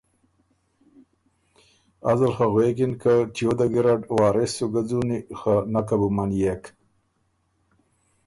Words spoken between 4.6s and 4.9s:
ګۀ